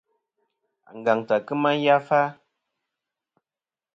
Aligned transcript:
Angantɨ 0.89 1.31
à 1.37 1.39
kema 1.47 1.69
yafa. 1.83 2.21